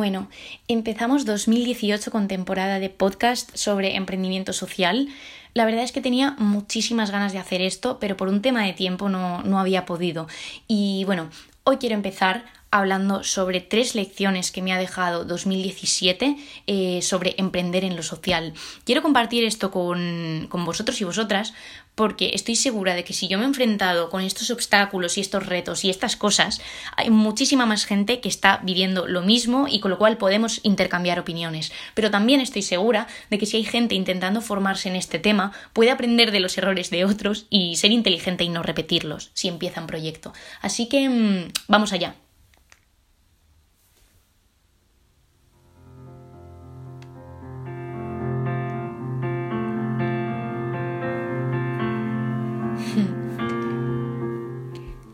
[0.00, 0.28] Bueno,
[0.66, 5.08] empezamos 2018 con temporada de podcast sobre emprendimiento social.
[5.52, 8.72] La verdad es que tenía muchísimas ganas de hacer esto, pero por un tema de
[8.72, 10.26] tiempo no, no había podido.
[10.66, 11.28] Y bueno,
[11.64, 17.84] hoy quiero empezar hablando sobre tres lecciones que me ha dejado 2017 eh, sobre emprender
[17.84, 18.54] en lo social.
[18.84, 21.52] Quiero compartir esto con, con vosotros y vosotras
[21.94, 25.44] porque estoy segura de que si yo me he enfrentado con estos obstáculos y estos
[25.44, 26.62] retos y estas cosas,
[26.96, 31.18] hay muchísima más gente que está viviendo lo mismo y con lo cual podemos intercambiar
[31.18, 31.72] opiniones.
[31.94, 35.90] Pero también estoy segura de que si hay gente intentando formarse en este tema, puede
[35.90, 39.86] aprender de los errores de otros y ser inteligente y no repetirlos si empieza un
[39.86, 40.32] proyecto.
[40.62, 42.14] Así que mm, vamos allá.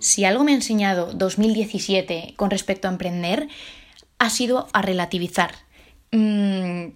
[0.06, 3.49] Si algo me ha enseñado 2017 con respecto a emprender,
[4.21, 5.51] ha sido a relativizar.
[6.12, 6.90] Mm,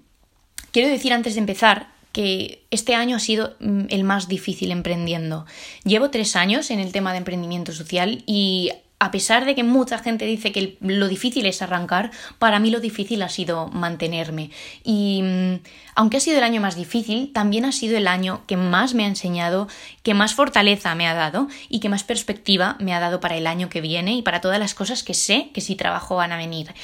[0.71, 5.45] quiero decir antes de empezar que este año ha sido mm, el más difícil emprendiendo.
[5.83, 8.71] Llevo tres años en el tema de emprendimiento social y
[9.01, 12.81] a pesar de que mucha gente dice que lo difícil es arrancar, para mí lo
[12.81, 14.51] difícil ha sido mantenerme.
[14.85, 15.55] Y mm,
[15.95, 19.05] aunque ha sido el año más difícil, también ha sido el año que más me
[19.05, 19.69] ha enseñado,
[20.03, 23.47] que más fortaleza me ha dado y que más perspectiva me ha dado para el
[23.47, 26.37] año que viene y para todas las cosas que sé que si trabajo van a
[26.37, 26.75] venir.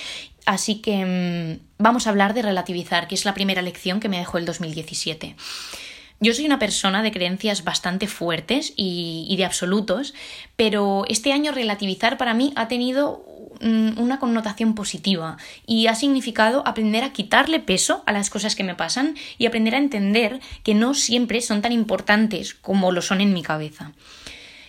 [0.46, 1.04] Así que
[1.60, 4.46] mm, vamos a hablar de relativizar, que es la primera lección que me dejó el
[4.46, 5.36] 2017.
[6.18, 10.14] Yo soy una persona de creencias bastante fuertes y, de absolutos,
[10.56, 13.24] pero este año relativizar para mí ha tenido
[13.60, 18.74] una connotación positiva y ha significado aprender a quitarle peso a las cosas que me
[18.74, 23.32] pasan y aprender a entender que no siempre son tan importantes como lo son en
[23.32, 23.92] mi cabeza.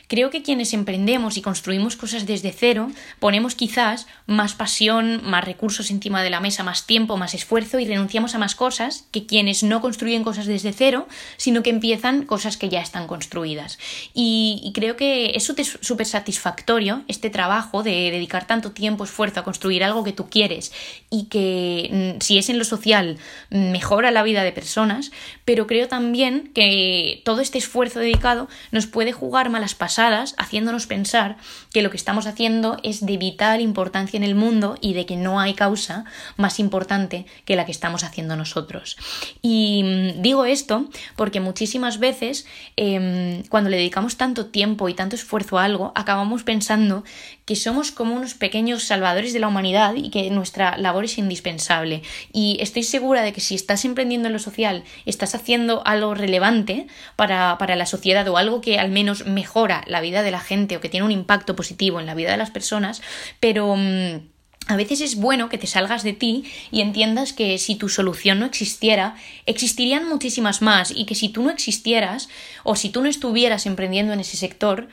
[0.08, 5.92] Creo que quienes emprendemos y construimos cosas desde cero, ponemos quizás más pasión, más recursos
[5.92, 9.64] encima de la mesa, más tiempo, más esfuerzo y renunciamos a más cosas que quienes
[9.64, 13.80] no construyen cosas desde cero, sino que empiezan cosas que ya están construidas.
[14.14, 19.84] Y, creo que es súper satisfactorio este trabajo de dedicar tanto tiempo, esfuerzo a construir
[19.84, 20.72] algo que tú quieres
[21.10, 23.18] y que mm, si es en lo social
[23.50, 25.12] mejora la vida de personas,
[25.46, 31.38] pero creo también que todo este esfuerzo dedicado nos puede jugar malas pasadas haciéndonos pensar
[31.72, 35.16] que lo que estamos haciendo es de vital importancia en el mundo y de que
[35.16, 36.06] no hay causa
[36.38, 38.98] más importante que la que estamos haciendo nosotros.
[39.42, 45.16] Y mm, digo esto porque muchísimas veces em, cuando le dedicamos tanto tiempo y tanto
[45.16, 47.04] esfuerzo a algo, acabamos pensando
[47.48, 52.02] que somos como unos pequeños salvadores de la humanidad y que nuestra labor es indispensable.
[52.34, 56.88] Y estoy segura de que si estás emprendiendo en lo social, estás haciendo algo relevante
[57.16, 60.76] para, para la sociedad o algo que al menos mejora la vida de la gente
[60.76, 63.02] o que tiene un impacto positivo en la vida de las personas,
[63.40, 63.76] pero...
[63.78, 64.28] Mm,
[64.70, 68.40] a veces es bueno que te salgas de ti y entiendas que si tu solución
[68.40, 69.16] no existiera,
[69.46, 72.28] existirían muchísimas más y que si tú no existieras
[72.66, 74.90] o si tú no estuvieras emprendiendo en ese sector,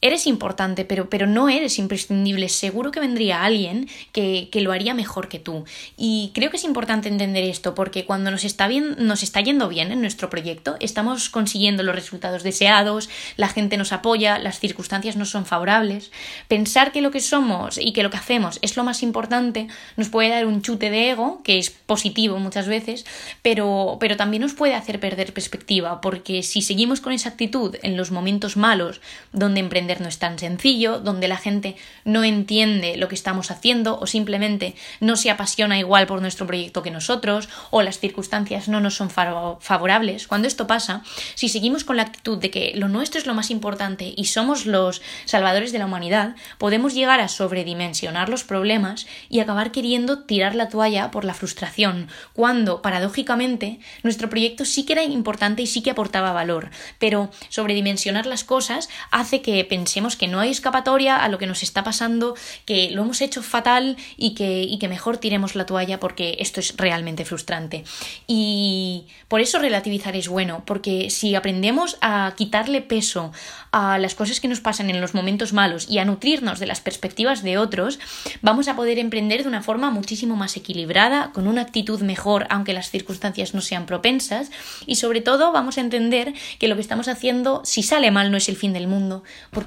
[0.00, 2.48] eres importante, pero, pero no eres imprescindible.
[2.48, 5.64] Seguro que vendría alguien que, que, lo haría mejor que tú.
[5.96, 9.68] Y creo que es importante entender esto, porque cuando nos está, bien, nos está yendo
[9.68, 15.16] bien en nuestro proyecto, estamos consiguiendo los resultados deseados, la gente nos apoya, las circunstancias
[15.16, 16.12] no son favorables.
[16.46, 19.66] Pensar que lo que somos y que lo que hacemos es lo más importante
[19.96, 23.04] nos puede dar un chute de ego, que es positivo muchas veces,
[23.42, 27.96] pero, pero también nos puede hacer perder perspectiva, porque si seguimos con esa actitud en
[27.96, 29.00] los momentos malos,
[29.32, 33.98] donde emprendemos no es tan sencillo, donde la gente no entiende lo que estamos haciendo
[33.98, 38.80] o simplemente no se apasiona igual por nuestro proyecto que nosotros o las circunstancias no
[38.80, 40.28] nos son favorables.
[40.28, 41.02] Cuando esto pasa,
[41.34, 44.66] si seguimos con la actitud de que lo nuestro es lo más importante y somos
[44.66, 50.54] los salvadores de la humanidad, podemos llegar a sobredimensionar los problemas y acabar queriendo tirar
[50.54, 55.82] la toalla por la frustración, cuando, paradójicamente, nuestro proyecto sí que era importante y sí
[55.82, 61.28] que aportaba valor, pero sobredimensionar las cosas hace que pensemos que no hay escapatoria a
[61.28, 62.34] lo que nos está pasando,
[62.64, 66.58] que lo hemos hecho fatal y que, y que mejor tiremos la toalla porque esto
[66.58, 67.84] es realmente frustrante.
[68.26, 73.30] Y por eso relativizar es bueno, porque si aprendemos a quitarle peso
[73.70, 76.80] a las cosas que nos pasan en los momentos malos y a nutrirnos de las
[76.80, 78.00] perspectivas de otros,
[78.42, 82.72] vamos a poder emprender de una forma muchísimo más equilibrada, con una actitud mejor, aunque
[82.72, 84.50] las circunstancias no sean propensas,
[84.86, 88.38] y sobre todo vamos a entender que lo que estamos haciendo, si sale mal, no
[88.38, 89.22] es el fin del mundo,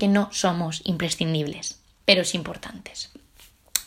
[0.07, 3.09] no somos imprescindibles, pero es importantes.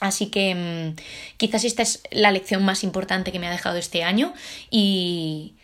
[0.01, 1.01] Así que mm,
[1.37, 4.35] quizás esta es la lección más importante que me ha dejado este año
[4.71, 5.55] y,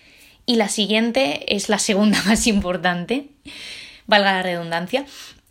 [0.46, 3.28] y la siguiente es la segunda más importante,
[4.06, 5.04] valga la redundancia.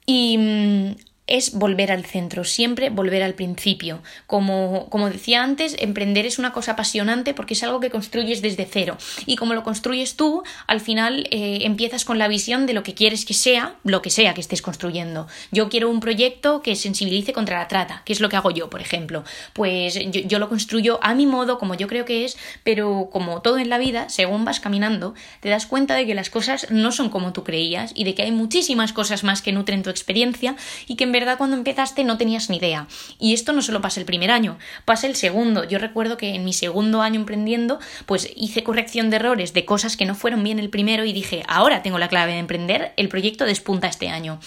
[0.05, 0.95] Y mm,
[1.29, 4.01] es volver al centro, siempre volver al principio.
[4.27, 8.65] Como, como decía antes, emprender es una cosa apasionante porque es algo que construyes desde
[8.65, 8.97] cero.
[9.25, 12.93] Y como lo construyes tú, al final eh, empiezas con la visión de lo que
[12.93, 15.27] quieres que sea, lo que sea que estés construyendo.
[15.51, 18.69] Yo quiero un proyecto que sensibilice contra la trata, que es lo que hago yo,
[18.69, 19.23] por ejemplo.
[19.53, 23.41] Pues yo, yo lo construyo a mi modo, como yo creo que es, pero como
[23.41, 26.91] todo en la vida, según vas caminando, te das cuenta de que las cosas no
[26.91, 30.55] son como tú creías y de que hay muchísimas cosas más que nutren tu experiencia
[30.87, 32.87] y que en verdad cuando empezaste no tenías ni idea.
[33.19, 35.63] Y esto no solo pasa el primer año, pasa el segundo.
[35.63, 39.97] Yo recuerdo que en mi segundo año emprendiendo, pues hice corrección de errores de cosas
[39.97, 43.09] que no fueron bien el primero y dije, ahora tengo la clave de emprender, el
[43.09, 44.39] proyecto despunta este año.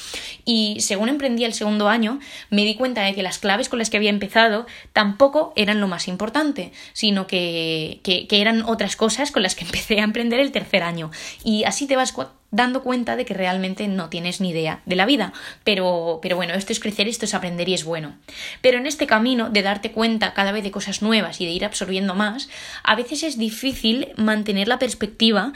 [0.44, 2.18] Y según emprendí el segundo año,
[2.50, 5.88] me di cuenta de que las claves con las que había empezado tampoco eran lo
[5.88, 10.40] más importante, sino que, que, que eran otras cosas con las que empecé a emprender
[10.40, 11.10] el tercer año.
[11.44, 12.12] Y así te vas
[12.52, 15.32] dando cuenta de que realmente no tienes ni idea de la vida.
[15.64, 18.14] Pero, pero bueno, esto es crecer, esto es aprender y es bueno.
[18.60, 21.64] Pero en este camino de darte cuenta cada vez de cosas nuevas y de ir
[21.64, 22.48] absorbiendo más,
[22.84, 25.52] a veces es difícil mantener la perspectiva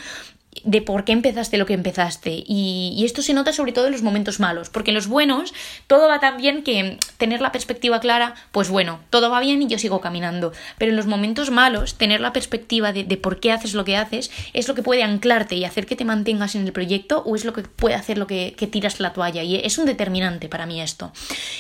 [0.67, 2.45] de por qué empezaste lo que empezaste.
[2.47, 5.55] Y, esto se nota sobre todo en los momentos malos, porque en los buenos
[5.87, 9.69] todo va tan bien que tener la perspectiva clara, pues bueno, todo va bien y
[9.69, 10.53] yo sigo caminando.
[10.77, 14.31] Pero en los momentos malos, tener la perspectiva de, por qué haces lo que haces
[14.53, 17.45] es lo que puede anclarte y hacer que te mantengas en el proyecto o es
[17.45, 19.45] lo que puede hacer lo que, tiras la toalla.
[19.45, 21.13] Y es un determinante para mí esto.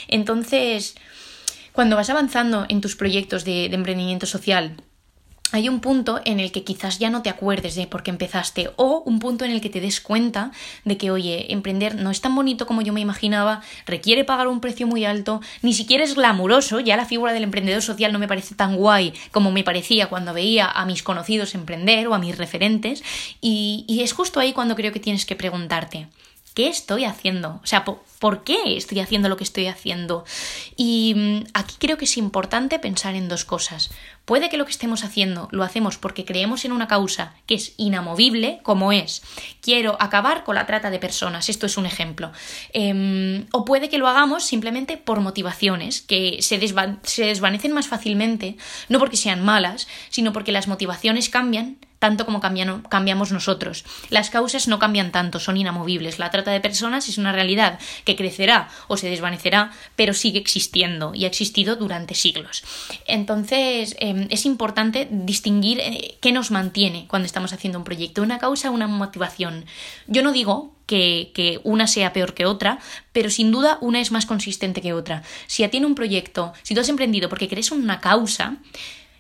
[0.09, 0.97] Entonces,
[1.73, 4.77] cuando vas avanzando en tus proyectos de emprendimiento social,
[5.57, 8.71] hay un punto en el que quizás ya no te acuerdes de por qué empezaste
[8.77, 10.53] o un punto en el que te des cuenta
[10.85, 14.61] de que, oye, emprender no es tan bonito como yo me imaginaba, requiere pagar un
[14.61, 18.29] precio muy alto, ni siquiera es glamuroso, ya la figura del emprendedor social no me
[18.29, 22.37] parece tan guay como me parecía cuando veía a mis conocidos emprender o a mis
[22.37, 23.03] referentes
[23.41, 26.09] y, y es justo ahí cuando creo que tienes que preguntarte,
[26.57, 27.61] ¿qué estoy haciendo?
[27.63, 30.25] O sea, ¿por, qué estoy haciendo lo que estoy haciendo?
[30.75, 33.91] Y mm, aquí creo que es importante pensar en dos cosas.
[34.25, 37.75] Puede que lo que estemos haciendo lo hacemos porque creemos en una causa que es
[37.77, 39.23] inamovible, como es
[39.61, 42.33] quiero acabar con la trata de personas, esto es un ejemplo.
[42.73, 46.59] Em, o puede que lo hagamos simplemente por motivaciones que se,
[47.03, 48.57] se desvanecen más fácilmente,
[48.89, 53.85] no porque sean malas, sino porque las motivaciones cambian tanto como cambiamos nosotros.
[54.11, 56.19] Las causas no cambian tanto, son inamovibles.
[56.19, 61.15] La trata de personas es una realidad que crecerá o se desvanecerá, pero sigue existiendo
[61.15, 62.63] y ha existido durante siglos.
[63.07, 68.39] Entonces, em, es importante distinguir eh, qué nos mantiene cuando estamos haciendo un proyecto, una
[68.39, 69.65] causa, una motivación.
[70.07, 72.79] Yo no digo que, que, una sea peor que otra,
[73.13, 75.23] pero sin duda una es más consistente que otra.
[75.47, 78.57] Si a un proyecto, si tú has emprendido porque crees en una causa,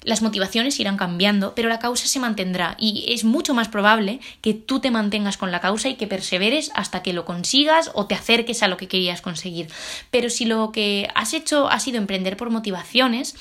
[0.06, 4.55] las motivaciones irán cambiando, pero la causa se mantendrá y es mucho más probable que
[4.55, 8.14] tú te mantengas con la causa y que perseveres hasta que lo consigas o te
[8.14, 9.69] acerques a lo que querías conseguir.
[10.12, 13.35] Pero si lo que has hecho ha sido emprender por motivaciones,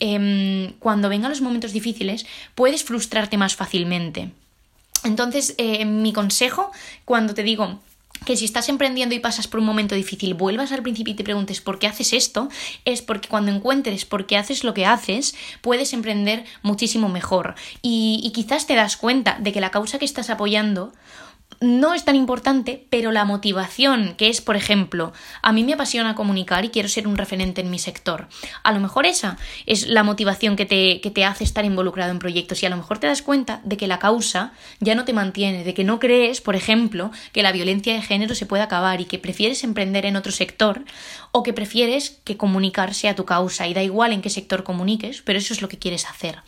[0.00, 2.26] em, cuando vengan los momentos difíciles
[2.56, 4.32] puedes frustrarte más fácilmente.
[5.04, 6.72] Entonces, eh, mi consejo
[7.04, 7.78] cuando te digo
[8.28, 11.24] que si estás emprendiendo y pasas por un momento difícil, vuelvas al principio y te
[11.24, 12.50] preguntes por qué haces esto,
[12.84, 17.54] es porque cuando encuentres por qué haces lo que haces, puedes emprender muchísimo mejor.
[17.80, 20.92] Y, y quizás te das cuenta de que la causa que estás apoyando
[21.60, 25.12] no es tan importante, pero la motivación, que es, por ejemplo,
[25.42, 28.28] a mí me apasiona comunicar y quiero ser un referente en mi sector.
[28.62, 32.20] A lo mejor esa es la motivación que te, que te hace estar involucrado en
[32.20, 35.12] proyectos y a lo mejor te das cuenta de que la causa ya no te
[35.12, 39.00] mantiene, de que no crees, por ejemplo, que la violencia de género se puede acabar
[39.00, 40.84] y que prefieres emprender en otro sector
[41.32, 45.22] o que prefieres que comunicar sea tu causa y da igual en qué sector comuniques,
[45.22, 46.38] pero eso es lo que quieres hacer.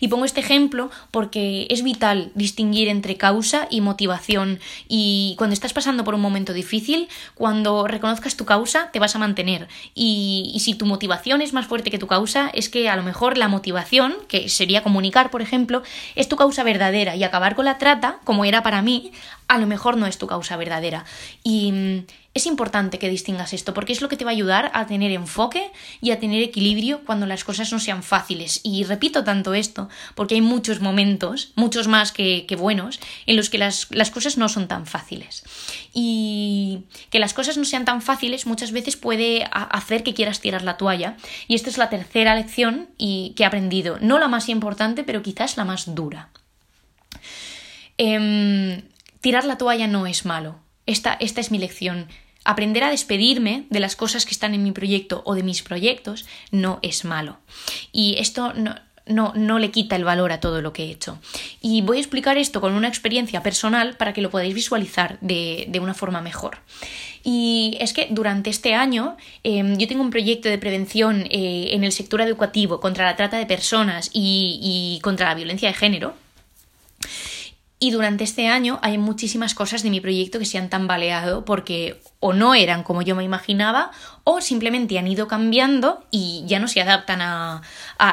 [0.00, 4.43] Y pongo este ejemplo porque es vital distinguir entre causa y motivación
[4.88, 9.18] y cuando estás pasando por un momento difícil, cuando reconozcas tu causa, te vas a
[9.18, 9.68] mantener.
[9.94, 13.02] Y, y si tu motivación es más fuerte que tu causa, es que a lo
[13.02, 15.82] mejor la motivación, que sería comunicar, por ejemplo,
[16.14, 19.12] es tu causa verdadera y acabar con la trata, como era para mí,
[19.48, 21.04] a lo mejor no es tu causa verdadera.
[21.42, 24.72] Y mm, es importante que distingas esto porque es lo que te va a ayudar
[24.74, 28.60] a tener enfoque y a tener equilibrio cuando las cosas no sean fáciles.
[28.64, 33.58] Y repito tanto esto porque hay muchos momentos, muchos más que, buenos, en los que
[33.58, 35.44] las, las, cosas no son tan fáciles.
[35.92, 40.62] Y que las cosas no sean tan fáciles muchas veces puede hacer que quieras tirar
[40.62, 41.16] la toalla.
[41.46, 43.98] Y esta es la tercera lección y, que he aprendido.
[44.00, 46.30] No la más importante, pero quizás la más dura.
[47.96, 48.82] Em,
[49.20, 50.56] tirar la toalla no es malo.
[50.86, 52.08] Esta, esta es mi lección.
[52.44, 56.26] Aprender a despedirme de las cosas que están en mi proyecto o de mis proyectos
[56.50, 57.38] no es malo.
[57.92, 58.74] Y esto no,
[59.06, 61.18] no, no le quita el valor a todo lo que he hecho.
[61.60, 65.66] Y voy a explicar esto con una experiencia personal para que lo podáis visualizar de,
[65.68, 66.58] de una forma mejor.
[67.22, 71.84] Y es que durante este año em, yo tengo un proyecto de prevención eh, en
[71.84, 76.14] el sector educativo contra la trata de personas y, y contra la violencia de género.
[77.80, 82.00] Y durante este año hay muchísimas cosas de mi proyecto que se han tambaleado porque
[82.20, 83.90] o no eran como yo me imaginaba
[84.22, 87.60] o simplemente han ido cambiando y ya no se adaptan a,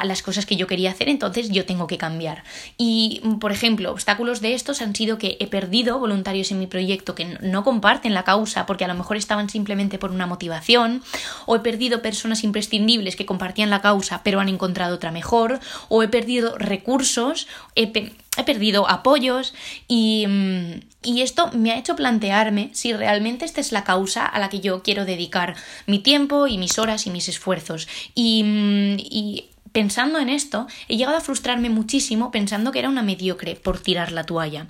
[0.03, 2.43] las cosas que yo quería hacer, entonces yo tengo que cambiar.
[2.77, 7.15] Y, por ejemplo, obstáculos de estos han sido que he perdido voluntarios en mi proyecto
[7.15, 11.01] que no comparten la causa porque a lo mejor estaban simplemente por una motivación,
[11.45, 16.03] o he perdido personas imprescindibles que compartían la causa pero han encontrado otra mejor, o
[16.03, 17.47] he perdido recursos,
[18.37, 19.53] he perdido apoyos
[19.87, 24.39] y, mm, y, esto me ha hecho plantearme si realmente esta es la causa a
[24.39, 27.87] la que yo quiero dedicar mi tiempo y mis horas y mis esfuerzos.
[28.15, 33.03] Y, mm, y pensando en esto, he llegado a frustrarme muchísimo pensando que era una
[33.03, 34.67] mediocre por tirar la toalla.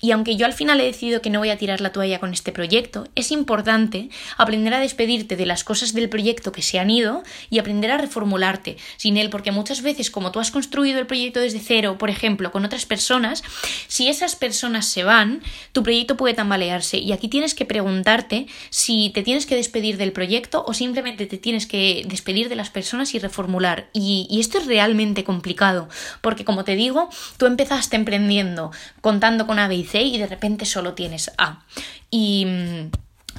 [0.00, 2.32] Y aunque yo al final he decidido que no voy a tirar la toalla con
[2.32, 6.90] este proyecto, es importante aprender a despedirte de las cosas del proyecto que se han
[6.90, 11.06] ido y aprender a reformularte sin él, porque muchas veces como tú has construido el
[11.06, 13.42] proyecto desde cero, por ejemplo, con otras personas,
[13.86, 15.42] si esas personas se van,
[15.72, 20.12] tu proyecto puede tambalearse y aquí tienes que preguntarte si te tienes que despedir del
[20.12, 23.90] proyecto o simplemente te tienes que despedir de las personas y reformular.
[23.92, 25.88] Y, y esto es realmente complicado,
[26.20, 28.70] porque como te digo, tú empezaste emprendiendo
[29.00, 31.64] contando con A, B y C y de repente solo tienes A.
[32.10, 32.90] Y mm,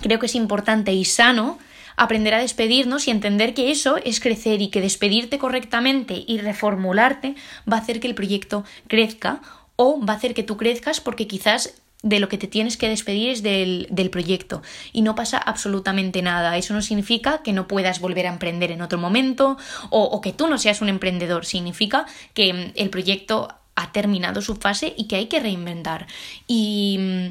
[0.01, 1.57] creo que es importante y sano
[1.97, 7.35] aprender a despedirnos y entender que eso es crecer y que despedirte correctamente y reformularte
[7.71, 9.41] va a hacer que el proyecto crezca
[9.75, 12.89] o va a hacer que tú crezcas porque quizás de lo que te tienes que
[12.89, 16.57] despedir es del, del, proyecto y no pasa absolutamente nada.
[16.57, 19.57] Eso no significa que no puedas volver a emprender en otro momento
[19.89, 21.45] o, o que tú no seas un emprendedor.
[21.45, 26.07] Significa que mm, el proyecto ha terminado su fase y que hay que reinventar.
[26.47, 27.27] Y mm,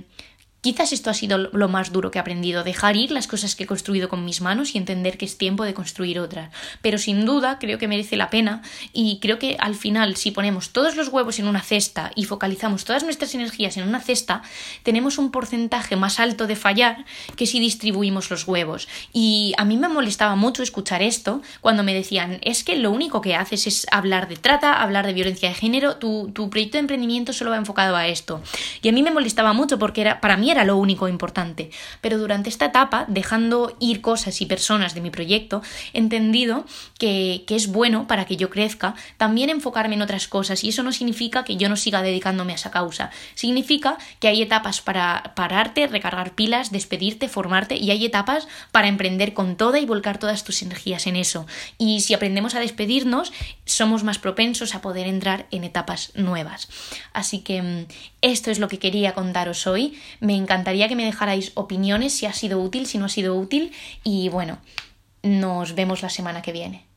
[0.62, 3.64] Quizás esto ha sido lo más duro que he aprendido, dejar ir las cosas que
[3.64, 6.50] he construido con mis manos y entender que es tiempo de construir otras.
[6.82, 8.60] Pero sin duda creo que merece la pena
[8.92, 12.84] y creo que al final si ponemos todos los huevos en una cesta y focalizamos
[12.84, 14.42] todas nuestras energías en una cesta,
[14.82, 18.86] tenemos un porcentaje más alto de fallar que si distribuimos los huevos.
[19.14, 23.22] Y a mí me molestaba mucho escuchar esto cuando me decían, es que lo único
[23.22, 26.80] que haces es hablar de trata, hablar de violencia de género, tu, tu proyecto de
[26.80, 28.42] emprendimiento solo va enfocado a esto.
[28.82, 31.70] Y a mí me molestaba mucho porque era, para mí era lo único importante.
[32.00, 36.64] Pero durante esta etapa, dejando ir cosas y personas de mi proyecto, he entendido
[36.98, 40.82] que, que es bueno para que yo crezca también enfocarme en otras cosas y eso
[40.82, 43.10] no significa que yo no siga dedicándome a esa causa.
[43.34, 49.34] Significa que hay etapas para pararte, recargar pilas, despedirte, formarte y hay etapas para emprender
[49.34, 51.46] con toda y volcar todas tus energías en eso.
[51.78, 53.32] Y si aprendemos a despedirnos,
[53.64, 56.68] somos más propensos a poder entrar en etapas nuevas.
[57.12, 57.86] Así que mm,
[58.22, 59.98] esto es lo que quería contaros hoy.
[60.20, 63.72] Me encantaría que me dejarais opiniones si ha sido útil, si no ha sido útil.
[64.02, 64.58] Y bueno,
[65.22, 66.89] nos vemos la semana que viene.